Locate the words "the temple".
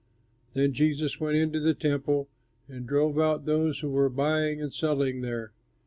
1.59-2.27